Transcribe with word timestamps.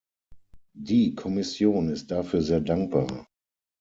Die 0.79 1.13
Kommission 1.13 1.89
ist 1.89 2.09
dafür 2.09 2.41
sehr 2.41 2.59
dankbar. 2.61 3.27